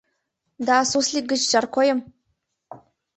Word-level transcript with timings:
—Да 0.67 0.77
суслик 0.89 1.25
гыч— 1.31 1.41
жаркойым? 1.51 1.99